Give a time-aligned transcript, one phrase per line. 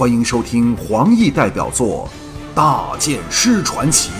[0.00, 2.08] 欢迎收听黄奕代表作
[2.54, 4.10] 《大剑师传奇》，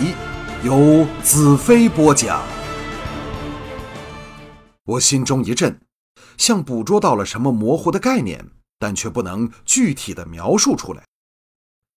[0.62, 2.42] 由子飞播讲。
[4.85, 5.80] 我心中一震，
[6.37, 11.02] 像捕捉到了什么模糊的概念，但却不能具体的描述出来。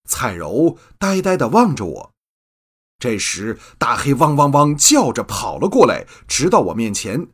[0.08, 2.12] 彩柔呆呆的望着我。
[3.00, 7.28] 这时，大黑汪汪汪叫着跑了过来，直到我面前，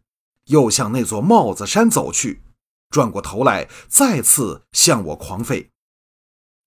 [0.45, 2.41] 又向那座帽子山走去，
[2.89, 5.67] 转过头来，再次向我狂吠。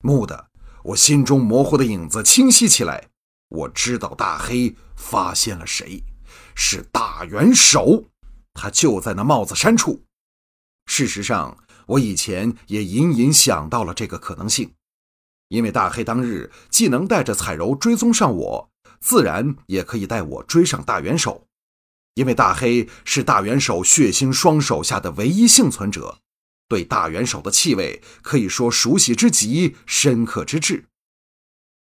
[0.02, 0.48] 蓦地，
[0.84, 3.08] 我心中模糊的影子清晰起来。
[3.48, 6.02] 我知道大黑发现了谁，
[6.54, 8.04] 是大元首，
[8.54, 10.02] 他就在那帽子山处。
[10.86, 14.72] 事实上，我以前也隐隐想到了这个可能性，
[15.48, 21.46] 因为大黑当日既能带着彩柔追踪上我，自然也可以带我追上大元首，
[22.14, 26.18] 因为大黑是大元首血腥双手下的唯一幸存者。
[26.72, 30.86] 对大元首的气味可以说熟悉之极，深刻之至。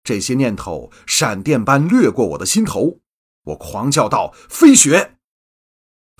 [0.03, 2.99] 这些念头闪电般掠过我的心头，
[3.45, 5.17] 我狂叫道：“飞雪！”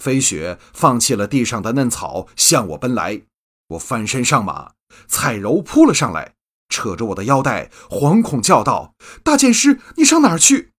[0.02, 3.22] 飞雪放弃了地上的嫩草，向我奔来。
[3.68, 4.74] 我翻身上马，
[5.08, 6.34] 彩柔扑了上来，
[6.68, 10.74] 扯着我的腰带，惶恐叫道：“大剑师，你上哪儿去？”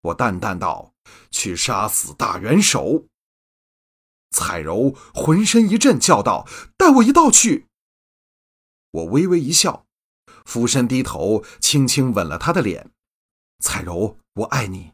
[0.00, 0.94] 我淡淡道
[1.30, 3.04] ：“去杀死大元首。”
[4.36, 7.68] 彩柔浑身一震，叫道：“带我一道去！”
[8.92, 9.86] 我微微一笑，
[10.44, 12.90] 俯身低头，轻轻吻了她的脸。
[13.60, 14.92] 彩柔，我爱你，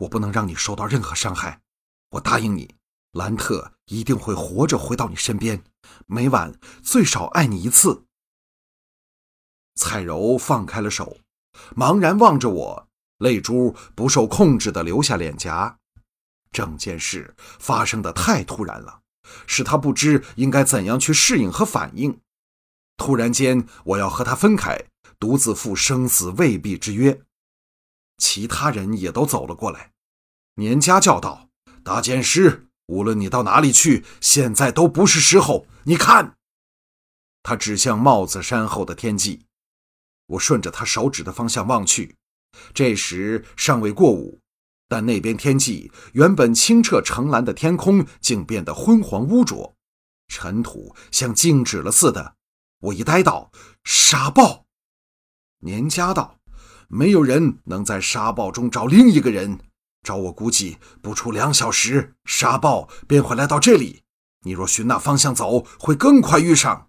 [0.00, 1.62] 我不能让你受到任何伤害。
[2.10, 2.74] 我答应你，
[3.12, 5.64] 兰特一定会活着回到你身边，
[6.06, 8.04] 每晚最少爱你一次。
[9.76, 11.16] 彩柔放开了手，
[11.74, 15.78] 茫然望着我，泪珠不受控制地流下脸颊。
[16.54, 19.00] 整件事发生的太突然了，
[19.46, 22.20] 使他不知应该怎样去适应和反应。
[22.96, 24.78] 突然间，我要和他分开，
[25.18, 27.20] 独自赴生死未必之约。
[28.18, 29.90] 其他人也都走了过来。
[30.54, 31.48] 年家叫道
[31.82, 35.66] ：“大剑师，无论你到哪里去，现在都不是时候。
[35.82, 36.36] 你看。”
[37.42, 39.46] 他指向帽子山后的天际。
[40.26, 42.14] 我顺着他手指的方向望去，
[42.72, 44.40] 这时尚未过午。
[44.94, 49.74] 但那边天际原本清澈澄蓝的天空，竟变得昏黄污浊，
[50.28, 52.36] 尘土像静止了似的。
[52.78, 53.50] 我一呆道
[53.82, 54.66] ：“沙暴。”
[55.58, 56.38] 年家道
[56.86, 59.58] ：“没有人能在沙暴中找另一个人。
[60.04, 64.04] 照我估计，不出两小时，沙暴便会来到这里。
[64.42, 66.88] 你若寻那方向走，会更快遇上。”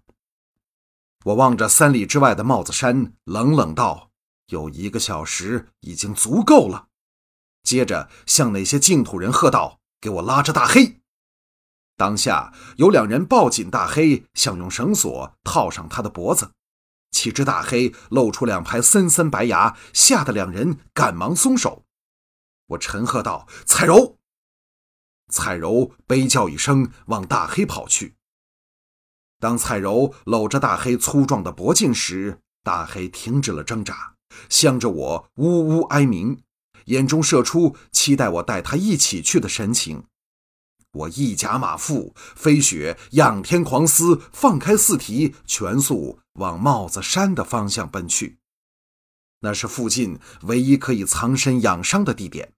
[1.26, 4.12] 我望着三里之外的帽子山，冷冷道
[4.46, 6.86] ：“有一个小时已经足够了。”
[7.66, 11.00] 接着向那些净土人喝道：“给我拉着大黑！”
[11.98, 16.52] 当下有两人抱紧大黑，想用绳索套上他的脖子。
[17.10, 21.84] 岂知大黑露出两排森森白牙，吓得两人赶忙松手。
[22.68, 24.16] 我沉喝道：“彩柔！”
[25.28, 28.14] 彩柔悲叫一声，往大黑跑去。
[29.40, 34.14] 当彩柔搂着大黑粗壮的脖颈时，大黑停止了挣扎，
[34.48, 36.42] 向着我呜呜哀鸣。
[36.86, 40.04] 眼中射出期待我带他一起去的神情，
[40.92, 48.38] 我一夹马腹，飞雪仰天狂嘶，放开四蹄，全速往帽子山的方向奔去。
[49.40, 52.52] 那是附近唯一可以藏身养伤的地点。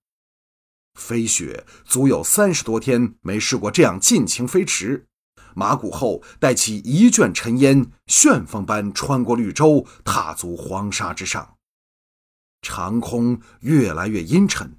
[0.94, 5.06] 飞雪足有三十多天没试过这样尽情飞驰，
[5.55, 11.58] 马骨后带起一卷尘烟，旋风般穿过绿洲，踏足黄沙之上。
[12.61, 14.77] 长空越来越阴沉，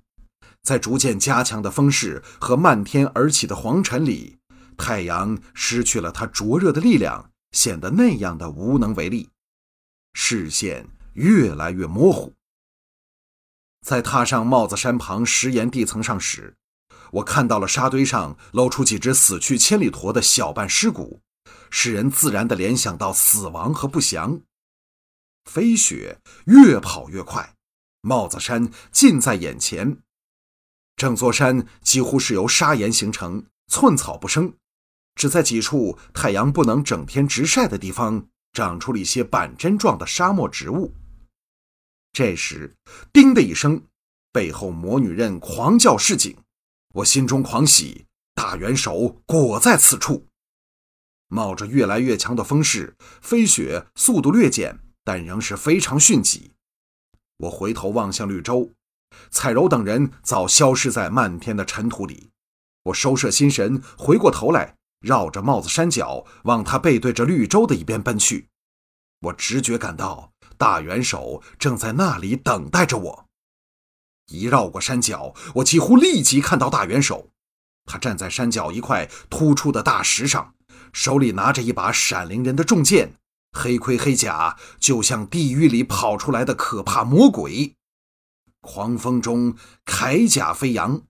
[0.61, 4.37] 在逐渐加强的风势和漫天而起的黄尘里，
[4.77, 9.29] 太阳失去了它灼热的力量，显得那样的无能为力，
[10.13, 12.33] 视线越来越模糊。
[13.81, 16.55] 在踏上帽子山旁石岩地层上时，
[17.13, 21.21] 我看到了沙堆上露出几只死去千里驼的小半尸骨，
[21.69, 24.41] 使人自然地联想到死亡和不祥。
[25.45, 27.55] 飞雪越跑越快。
[28.01, 29.97] 帽子山近在眼前，
[30.95, 34.53] 整座山几乎是由砂岩形成，寸草不生，
[35.15, 40.93] 只在几处太阳不能整天直晒的地方，长出了一些板针状的沙漠植物。
[42.13, 42.75] 这时，
[43.11, 43.83] 叮的一声，
[44.31, 46.37] 背后魔女刃狂叫示警，
[46.93, 50.25] 我心中狂喜，大元首果在此处。
[51.27, 56.53] 冒着越来越强的风势，飞雪速度略减，但仍是非常迅疾。
[57.39, 58.73] 我回头望向绿洲，
[59.31, 62.29] 彩柔等人早消失在漫天的尘土里。
[62.83, 68.49] 我收摄心神，回过头来，绕着帽子山脚，往他背对着绿洲的一边奔去。
[69.21, 73.25] 我直觉感到大元首正在那里等待着我。
[74.31, 77.29] 一绕过山脚，我几乎立即看到大元首。
[77.85, 80.53] 他站在山脚一块突出的大石上，
[80.91, 83.13] 手里拿着一把闪灵人的重剑，
[83.51, 87.75] 黑盔黑甲，就像地狱里跑出来的可怕魔鬼。
[88.61, 89.55] 狂风中，
[89.85, 91.01] 铠甲飞扬。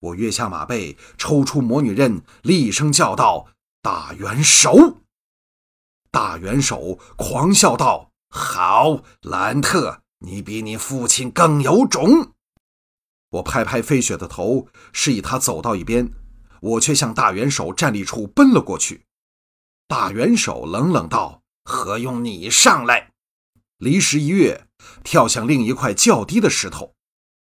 [0.00, 3.48] 我跃下马背，抽出魔女刃，厉声叫道
[3.82, 5.00] ：“大元首！”
[6.12, 12.32] 大元首狂笑道：“好，兰特，你比你父亲更有种。”
[13.30, 16.12] 我拍拍飞雪的头，示意他走到一边，
[16.60, 19.04] 我却向大元首站立处奔了过去。
[19.88, 23.10] 大元首冷冷道：“何用你上来？”
[23.76, 24.66] 离石一跃，
[25.04, 26.94] 跳向另一块较低的石头，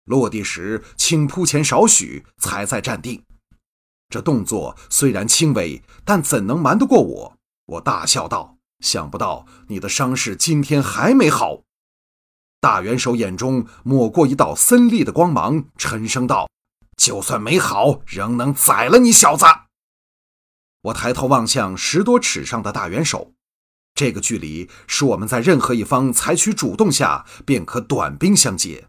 [0.04, 3.22] 落地时轻扑前少许，才再站定。
[4.08, 7.36] 这动作虽然轻微，但怎能瞒得过我？
[7.66, 11.62] 我大笑道：“想不到你的伤势今天还没好。”
[12.60, 16.48] 大元首眼中抹过一道森厉的光芒，沉声道
[16.96, 19.44] ：“就算没好，仍能宰了你小子。”
[20.82, 23.32] 我抬头望向十多尺上的大元首，
[23.94, 28.88] 这个距离是我们在任何一方采取主动下便可短兵相接。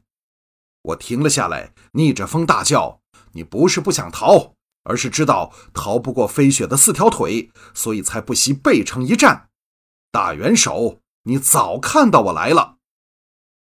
[0.81, 3.01] 我停了下来，逆着风大叫
[3.33, 4.53] ：“你不是不想逃，
[4.83, 9.50] 而是知道逃不过飞雪的四条腿，所以才不惜背城一战。”
[10.11, 12.77] 大元首，你早看到我来了。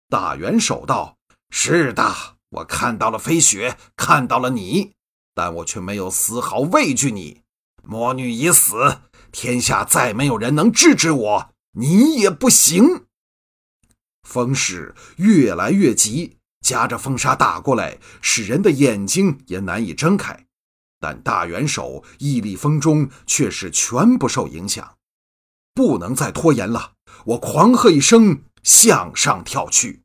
[0.08, 1.16] 大元首道
[1.50, 4.94] ：“是的，我看到了飞雪，看到了你，
[5.34, 7.42] 但我却没有丝毫畏惧你。
[7.82, 9.00] 魔女已死，
[9.32, 13.06] 天下再没有人能制止我，你也不行。”
[14.28, 20.46] 风势越来越急，夹着风沙打过来，使人的眼睛也难以睁开。
[20.98, 24.96] 但大元首屹立风中，却是全不受影响。
[25.74, 26.94] 不能再拖延了，
[27.24, 28.42] 我狂喝一声。
[28.62, 30.02] 向上跳去，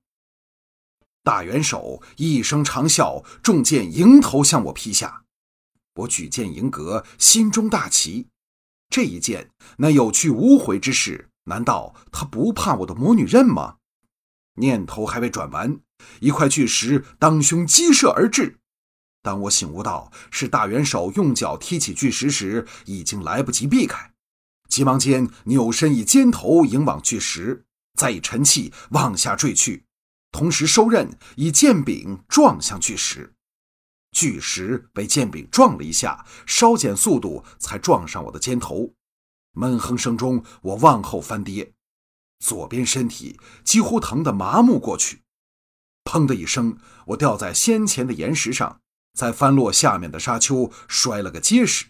[1.24, 5.24] 大元首一声长啸，重剑迎头向我劈下。
[5.96, 8.28] 我举剑迎格，心中大奇。
[8.92, 13.78] 这一剑，那有去无回之势，难道他不怕我的魔女刃吗？
[14.56, 15.80] 念头还未转完，
[16.20, 18.60] 一块巨石当胸击射而至。
[19.24, 24.12] 当我醒悟到是大元首用脚踢起巨石时，已经来不及避开，
[24.68, 27.66] 急忙间扭身以肩头迎往巨石。
[27.94, 29.86] 再以沉气往下坠去，
[30.32, 33.34] 同时收刃，以剑柄撞向巨石。
[34.12, 38.94] 巨石被剑柄撞了一下，稍减速度，才撞上我的肩头。
[39.54, 41.74] 闷哼声中，我往后翻跌，
[42.40, 45.24] 左边身体几乎疼得麻木过去。
[46.04, 46.78] 砰的一声，
[47.08, 48.82] 我掉在先前的岩石上，
[49.14, 51.88] 在翻落下面的沙丘摔了个结实。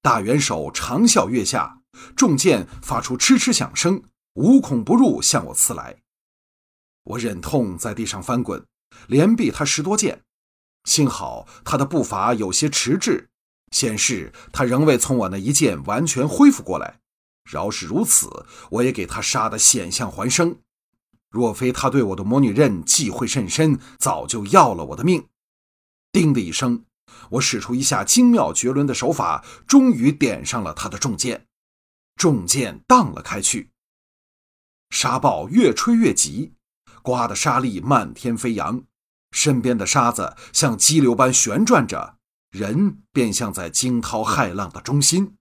[0.00, 1.82] 大元首长啸跃下，
[2.16, 4.02] 重剑发出嗤嗤响声。
[4.34, 5.98] 无孔不入向我刺来，
[7.04, 8.66] 我忍痛在地上翻滚，
[9.06, 10.22] 连避他十多剑。
[10.84, 13.28] 幸好他的步伐有些迟滞，
[13.70, 17.00] 显示他仍未从我那一剑完全恢复过来。
[17.44, 20.58] 饶是如此，我也给他杀得险象环生。
[21.28, 25.26] 若非他对我的魔女刃忌讳甚深，早就要了我的命。
[26.12, 26.84] 叮的一声，
[27.30, 31.46] 我使出一下精妙绝伦的手法，终于点上了他的重剑。
[32.16, 33.70] 重剑荡了开去。
[34.90, 36.52] 沙暴越吹越急，
[37.00, 38.84] 刮得沙粒漫天飞扬，
[39.32, 42.18] 身边的沙子像激流般旋转着，
[42.50, 45.34] 人便像在惊涛骇浪的中心。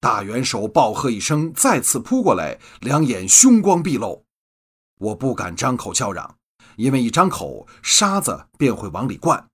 [0.00, 4.24] 大元首暴喝一声，再次扑过来，两眼凶光毕露。
[4.98, 6.36] 我不敢张口叫嚷，
[6.76, 9.46] 因为一张口，沙子便会往里灌。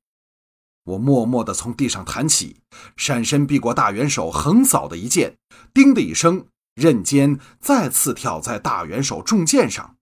[0.84, 2.60] 我默默地从地上弹起，
[2.96, 5.36] 闪身避过大元首横扫的一剑，
[5.74, 6.46] 叮的一声。
[6.76, 9.96] 刃尖再次挑在大元首重剑上，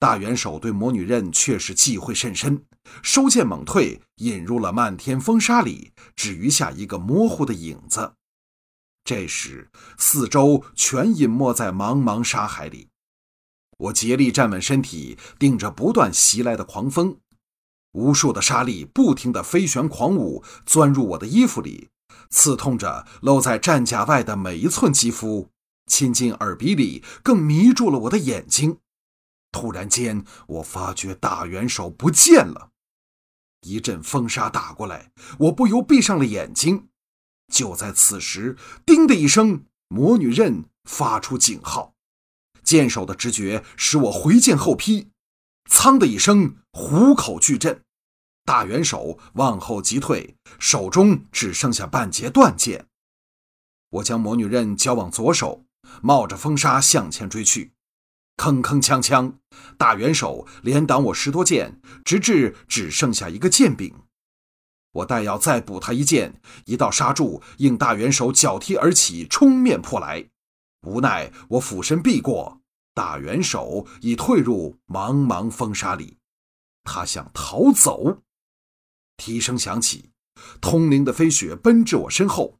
[0.00, 2.64] 大元首对魔女刃却是忌讳甚深，
[3.02, 8.14] 收剑猛退，引入了漫天风沙里，只余下一个模糊的影子。
[9.04, 12.88] 这时，四周全隐没在茫茫沙海里。
[13.76, 17.18] 我竭力站稳身体，顶着不断袭来的狂风，
[17.92, 21.90] 无数的沙粒不停地飞旋狂舞，钻入我的衣服里，
[22.30, 25.50] 刺痛着露在战甲外的每一寸肌肤。
[25.86, 28.78] 亲进耳鼻里，更迷住了我的眼睛。
[29.52, 32.70] 突然间，我发觉大元首不见了。
[33.62, 36.88] 一阵风沙打过来，我不由闭上了眼睛。
[37.52, 41.94] 就在此时，叮的一声，魔女刃发出警号。
[42.62, 45.10] 剑手的直觉使我回剑后劈，
[45.68, 47.82] 噌的一声，虎口巨震，
[48.44, 52.86] 大元首往后急退，手中只剩下半截断剑。
[53.90, 55.64] 我将魔女刃交往左手。
[56.02, 57.72] 冒着风沙向前追去。
[58.40, 59.34] 铿铿锵锵，
[59.76, 63.94] 大元首连挡我十多剑，直至只剩下一个剑柄。
[64.92, 70.30] 我待要再补他一剑，一道杀柱应大元首脚踢而起，冲面扑来。
[70.86, 72.62] 无奈我俯身避过，
[72.94, 76.16] 大元首已退入茫茫风沙里。
[76.84, 78.22] 他想逃走，
[79.18, 80.12] 蹄声响起，
[80.62, 82.56] 通灵的飞雪奔至我身后。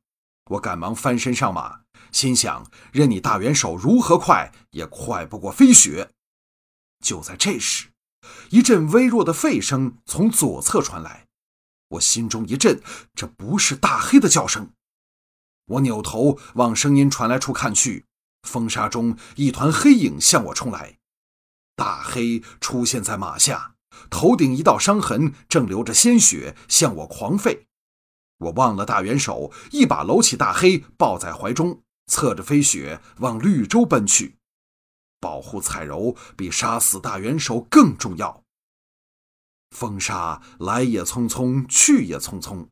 [0.51, 6.11] 我赶忙翻身上马，心想：任你大元首如何快，也快不过飞雪。
[7.05, 7.89] 就在这时，
[8.51, 11.27] 一阵微弱的吠声从左侧传来。
[11.89, 12.81] 我心中一震，
[13.15, 14.71] 这不是大黑的叫声。
[15.67, 18.05] 我扭头往声音传来处看去，
[18.43, 20.99] 风沙中一团黑影向我冲来。
[21.75, 23.75] 大黑出现在马下，
[24.11, 27.65] 头顶一道伤痕，正流着鲜血向我狂吠。
[28.39, 34.35] 我忘了大元首，一把搂起大黑，抱在怀中，侧着飞雪往绿洲奔去。
[35.21, 38.43] 保护彩柔比杀死大元首更重要。
[39.71, 42.67] 风沙来也匆匆，去也匆匆。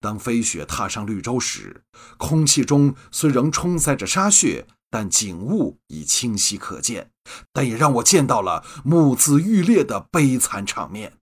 [0.00, 1.84] 当飞雪踏上绿洲时，
[2.18, 7.10] 空气中虽仍冲塞着沙屑，但景物已清晰可见。
[7.52, 11.18] 但也让我见到了目眦欲裂的悲惨场面。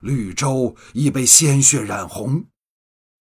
[0.00, 2.46] 绿洲已被鲜血染红，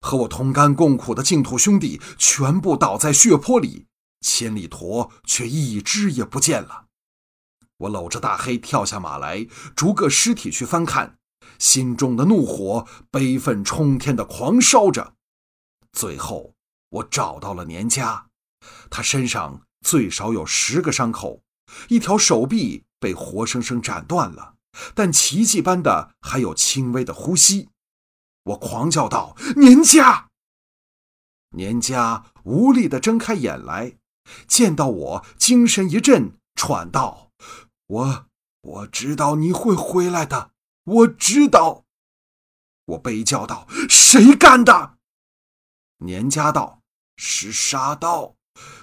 [0.03, 3.87] 和我同甘共苦的净土兄弟全部倒在血泊里，
[4.19, 6.87] 千里驼却一只也不见了。
[7.77, 11.17] 我搂着大黑跳下马来，逐个尸体去翻看，
[11.57, 15.13] 心中的怒火悲愤冲天的狂烧着。
[15.93, 16.53] 最后，
[16.89, 18.27] 我找到了年家，
[18.89, 21.43] 他身上最少有十个伤口，
[21.87, 24.55] 一条手臂被活生生斩断了，
[24.93, 27.69] 但奇迹般的还有轻微的呼吸。
[28.43, 30.29] 我狂叫道：“年家！”
[31.55, 33.97] 年家无力地睁开眼来，
[34.47, 37.31] 见到我，精神一振，喘道。
[37.87, 38.25] 我
[38.61, 40.51] 我知道你会回来的，
[40.83, 41.83] 我知道。
[42.85, 44.97] 我悲叫道：“谁干的？”
[46.03, 46.81] 年家道
[47.15, 48.35] ：“是沙道，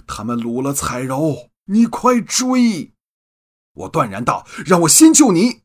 [0.07, 2.95] 他们掳了彩柔，你快追！”
[3.75, 5.63] 我断然道：“让我先救你。”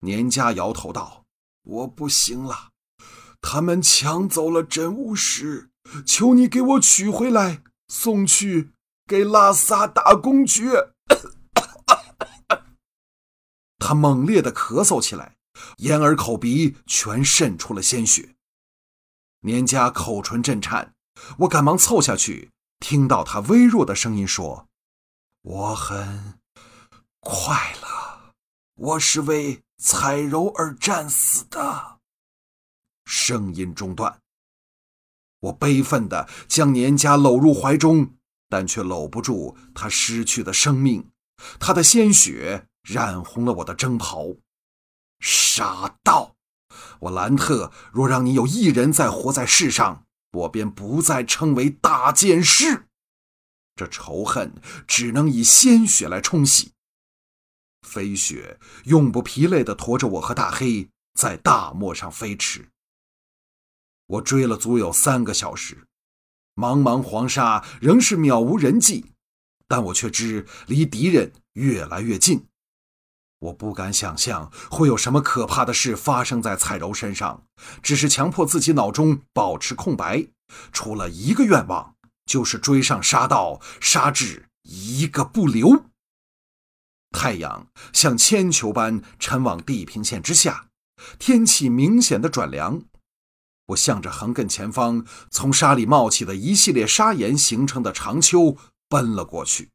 [0.00, 1.26] 年家摇头道
[1.62, 2.70] ：“我不行了，
[3.40, 5.70] 他们抢走了真武石，
[6.04, 8.72] 求你给我取回来，送去
[9.06, 10.92] 给拉萨大公爵。
[13.78, 15.36] ”他猛烈的咳嗽起来，
[15.78, 18.34] 眼耳口鼻全渗出了鲜血。
[19.40, 20.94] 年家口唇震颤，
[21.38, 24.66] 我赶忙凑下去，听到他微弱的声音说
[25.42, 26.40] ：“我很
[27.20, 28.34] 快乐，
[28.74, 31.97] 我是为彩柔而战死的。”
[33.28, 34.22] 声音中断，
[35.40, 38.14] 我悲愤的将年家搂入怀中，
[38.48, 41.10] 但却搂不住他失去的生命，
[41.60, 42.64] 他的鲜血。
[42.82, 44.36] 染红了我的征袍，
[45.20, 46.36] 傻道！
[47.00, 52.86] 我兰特若让你有一人再活在世上，我便不再称为大剑士。
[53.76, 54.54] 这仇恨
[54.86, 56.72] 只能以鲜血来冲洗。
[57.86, 62.70] 飞雪永不疲累地驮着我和大黑在大漠上飞驰。
[64.08, 65.86] 我追了足有三个小时，
[66.54, 69.12] 茫茫黄沙仍是渺无人迹，
[69.66, 72.46] 但我却知离敌人越来越近。
[73.40, 77.44] 我不敢想象会有什么可怕的事发生在彩柔身上，
[77.82, 80.26] 只是强迫自己脑中保持空白，
[80.72, 85.84] 除了一个愿望，就是追上沙道，杀至一个不留。
[87.10, 90.68] 太阳像铅球般沉往地平线之下，
[91.18, 92.82] 天气明显的转凉。
[93.68, 98.56] 我向着横亘前方从沙里冒起的一系列砂岩形成的长丘
[98.88, 99.70] 奔了过去。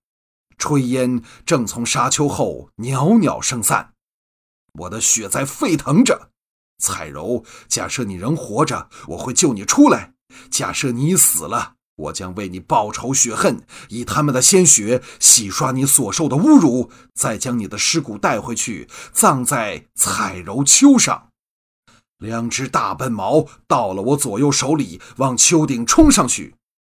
[0.57, 3.93] 炊烟正从沙丘后袅袅升散，
[4.73, 6.29] 我的血在沸腾着。
[6.79, 10.13] 彩柔，假设你仍活着，我会救你出来；
[10.49, 21.29] 假设你死了，我将为你报仇雪恨，以他们的鲜血洗刷你所受的侮辱，再将你的尸骨带回去，葬在彩柔丘上。
[22.23, 26.55] 两只大笨毛到了我左右手里，往丘顶冲上去。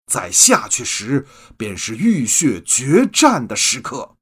[0.09, 4.15] 再下去时，便是浴血决战的时刻。